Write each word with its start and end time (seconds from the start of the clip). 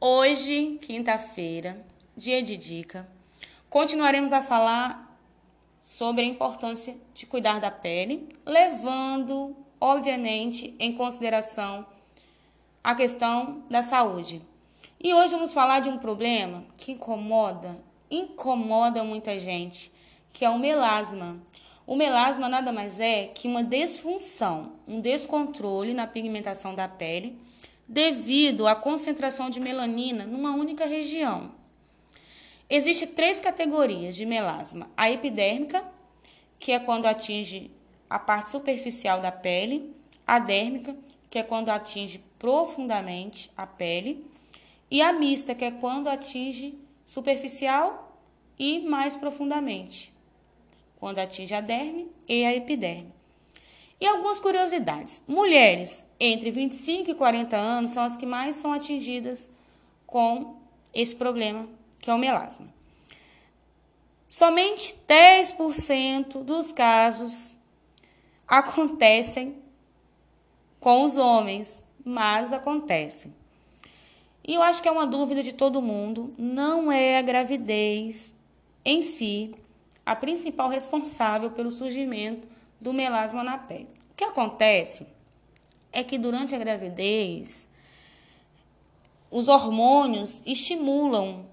Hoje, 0.00 0.78
quinta-feira, 0.80 1.84
dia 2.16 2.40
de 2.40 2.56
dica, 2.56 3.08
continuaremos 3.68 4.32
a 4.32 4.40
falar 4.40 5.18
sobre 5.82 6.22
a 6.22 6.24
importância 6.24 6.96
de 7.12 7.26
cuidar 7.26 7.58
da 7.58 7.68
pele, 7.68 8.28
levando, 8.46 9.56
obviamente, 9.80 10.72
em 10.78 10.92
consideração 10.92 11.84
a 12.82 12.94
questão 12.94 13.64
da 13.68 13.82
saúde. 13.82 14.40
E 15.02 15.12
hoje 15.12 15.34
vamos 15.34 15.52
falar 15.52 15.80
de 15.80 15.88
um 15.88 15.98
problema 15.98 16.64
que 16.76 16.92
incomoda, 16.92 17.76
incomoda 18.08 19.02
muita 19.02 19.36
gente, 19.36 19.90
que 20.32 20.44
é 20.44 20.48
o 20.48 20.60
melasma. 20.60 21.42
O 21.84 21.96
melasma 21.96 22.48
nada 22.48 22.70
mais 22.70 23.00
é 23.00 23.26
que 23.26 23.48
uma 23.48 23.64
desfunção, 23.64 24.74
um 24.86 25.00
descontrole 25.00 25.92
na 25.92 26.06
pigmentação 26.06 26.72
da 26.72 26.86
pele 26.86 27.36
devido 27.88 28.66
à 28.66 28.74
concentração 28.74 29.48
de 29.48 29.58
melanina 29.58 30.26
numa 30.26 30.52
única 30.52 30.84
região. 30.84 31.52
Existem 32.68 33.08
três 33.08 33.40
categorias 33.40 34.14
de 34.14 34.26
melasma: 34.26 34.90
a 34.96 35.10
epidérmica, 35.10 35.82
que 36.58 36.72
é 36.72 36.78
quando 36.78 37.06
atinge 37.06 37.70
a 38.10 38.18
parte 38.18 38.50
superficial 38.50 39.20
da 39.20 39.32
pele, 39.32 39.94
a 40.26 40.38
dérmica, 40.38 40.94
que 41.30 41.38
é 41.38 41.42
quando 41.42 41.70
atinge 41.70 42.22
profundamente 42.38 43.50
a 43.56 43.66
pele, 43.66 44.26
e 44.90 45.00
a 45.00 45.12
mista, 45.12 45.54
que 45.54 45.64
é 45.64 45.70
quando 45.70 46.08
atinge 46.08 46.78
superficial 47.06 48.20
e 48.58 48.80
mais 48.80 49.16
profundamente, 49.16 50.12
quando 50.96 51.18
atinge 51.18 51.54
a 51.54 51.60
derme 51.60 52.10
e 52.28 52.44
a 52.44 52.54
epiderme. 52.54 53.17
E 54.00 54.06
algumas 54.06 54.38
curiosidades. 54.38 55.22
Mulheres 55.26 56.06
entre 56.20 56.50
25 56.50 57.10
e 57.10 57.14
40 57.14 57.56
anos 57.56 57.90
são 57.90 58.04
as 58.04 58.16
que 58.16 58.26
mais 58.26 58.56
são 58.56 58.72
atingidas 58.72 59.50
com 60.06 60.56
esse 60.94 61.14
problema, 61.14 61.68
que 61.98 62.10
é 62.10 62.14
o 62.14 62.18
melasma. 62.18 62.66
Somente 64.28 64.94
10% 65.08 66.44
dos 66.44 66.70
casos 66.70 67.56
acontecem 68.46 69.56
com 70.78 71.02
os 71.02 71.16
homens, 71.16 71.82
mas 72.04 72.52
acontecem. 72.52 73.34
E 74.46 74.54
eu 74.54 74.62
acho 74.62 74.80
que 74.80 74.88
é 74.88 74.92
uma 74.92 75.06
dúvida 75.06 75.42
de 75.42 75.52
todo 75.52 75.82
mundo, 75.82 76.32
não 76.38 76.90
é 76.90 77.18
a 77.18 77.22
gravidez 77.22 78.34
em 78.84 79.02
si 79.02 79.50
a 80.06 80.16
principal 80.16 80.70
responsável 80.70 81.50
pelo 81.50 81.70
surgimento 81.70 82.48
do 82.80 82.92
melasma 82.92 83.42
na 83.42 83.58
pele. 83.58 83.88
O 84.10 84.14
que 84.14 84.24
acontece 84.24 85.06
é 85.92 86.02
que 86.02 86.18
durante 86.18 86.54
a 86.54 86.58
gravidez 86.58 87.68
os 89.30 89.48
hormônios 89.48 90.42
estimulam 90.46 91.46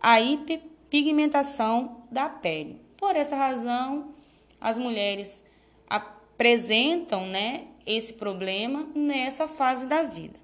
a 0.00 0.20
hiperpigmentação 0.20 2.02
da 2.10 2.28
pele. 2.28 2.80
Por 2.96 3.16
essa 3.16 3.36
razão, 3.36 4.12
as 4.60 4.78
mulheres 4.78 5.42
apresentam, 5.88 7.26
né, 7.26 7.68
esse 7.86 8.14
problema 8.14 8.88
nessa 8.94 9.46
fase 9.46 9.86
da 9.86 10.02
vida. 10.02 10.38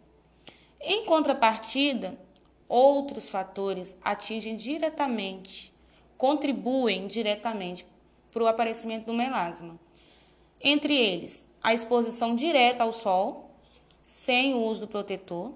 Em 0.81 1.05
contrapartida, 1.05 2.19
outros 2.69 3.28
fatores 3.28 3.97
atingem 4.03 4.56
diretamente, 4.56 5.73
contribuem 6.17 7.06
diretamente 7.06 7.86
para 8.31 8.42
o 8.42 8.47
aparecimento 8.47 9.06
do 9.06 9.14
melasma. 9.14 9.78
Entre 10.61 10.94
eles, 10.94 11.48
a 11.62 11.72
exposição 11.72 12.34
direta 12.34 12.84
ao 12.84 12.92
sol, 12.92 13.50
sem 14.03 14.55
o 14.55 14.62
uso 14.62 14.83
do 14.83 14.89
protetor, 14.89 15.52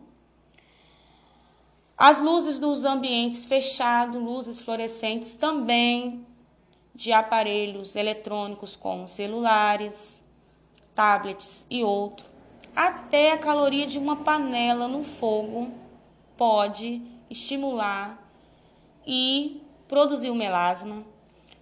as 1.96 2.20
luzes 2.20 2.58
dos 2.58 2.84
ambientes 2.84 3.46
fechados, 3.46 4.20
luzes 4.20 4.60
fluorescentes 4.60 5.34
também 5.34 6.26
de 6.94 7.12
aparelhos 7.12 7.94
eletrônicos 7.94 8.74
como 8.74 9.06
celulares, 9.06 10.20
tablets 10.94 11.66
e 11.70 11.84
outros. 11.84 12.28
Até 12.74 13.32
a 13.32 13.38
caloria 13.38 13.86
de 13.86 13.98
uma 13.98 14.16
panela 14.16 14.88
no 14.88 15.04
fogo 15.04 15.72
pode 16.36 17.00
estimular 17.30 18.20
e 19.06 19.62
produzir 19.86 20.30
o 20.30 20.34
melasma, 20.34 21.04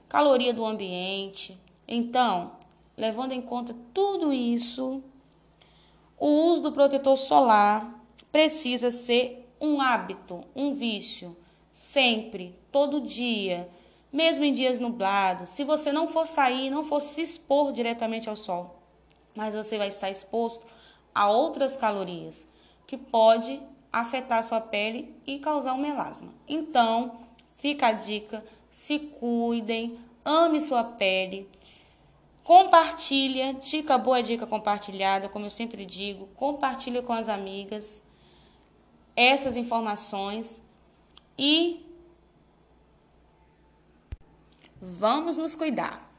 caloria 0.09 0.55
do 0.55 0.65
ambiente. 0.65 1.59
Então, 1.87 2.53
levando 3.03 3.33
em 3.33 3.43
conta 3.43 3.75
tudo 3.93 4.33
isso, 4.33 5.03
o 6.17 6.51
uso 6.53 6.63
do 6.63 6.71
protetor 6.71 7.17
solar 7.17 8.01
precisa 8.31 8.93
ser 8.93 9.53
um 9.61 9.81
hábito, 9.81 10.45
um 10.55 10.73
vício, 10.73 11.37
sempre, 11.73 12.57
todo 12.71 13.01
dia, 13.01 13.69
mesmo 14.13 14.45
em 14.45 14.55
dias 14.55 14.79
nublados. 14.79 15.49
Se 15.49 15.65
você 15.65 15.91
não 15.91 16.07
for 16.07 16.29
sair, 16.29 16.71
não 16.71 16.85
for 16.85 17.01
se 17.01 17.21
expor 17.23 17.73
diretamente 17.73 18.29
ao 18.29 18.37
sol, 18.37 18.77
mas 19.35 19.53
você 19.53 19.77
vai 19.77 19.89
estar 19.89 20.09
exposto 20.09 20.65
a 21.13 21.29
outras 21.29 21.77
calorias 21.77 22.47
que 22.87 22.97
pode 22.97 23.61
afetar 23.93 24.45
sua 24.45 24.61
pele 24.61 25.13
e 25.27 25.41
causar 25.41 25.75
um 25.75 25.81
melasma. 25.81 26.33
Então, 26.47 27.19
fica 27.57 27.89
a 27.89 27.93
dica, 27.93 28.45
se 28.71 29.01
cuidem, 29.01 29.99
ame 30.25 30.61
sua 30.61 30.85
pele. 30.85 31.49
Compartilha, 32.45 33.55
dica 33.55 33.97
boa 33.97 34.23
dica 34.23 34.47
compartilhada, 34.47 35.29
como 35.29 35.47
eu 35.47 35.51
sempre 35.51 35.87
digo, 35.87 36.27
compartilha 36.35 37.03
com 37.03 37.13
as 37.13 37.29
amigas 37.29 38.03
essas 39.15 39.57
informações. 39.57 40.61
E 41.39 41.87
vamos 44.81 45.37
nos 45.37 45.55
cuidar. 45.55 46.12